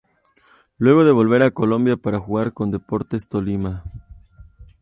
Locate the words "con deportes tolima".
2.53-3.83